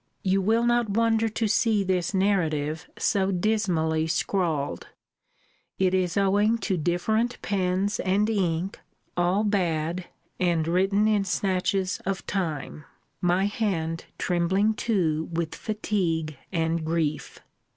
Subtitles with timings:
[0.23, 4.87] You will not wonder to see this narrative so dismally scrawled.
[5.77, 8.79] It is owing to different pens and ink,
[9.15, 10.05] all bad,
[10.39, 12.85] and written in snatches of time;
[13.21, 17.39] my hand trembling too with fatigue and grief.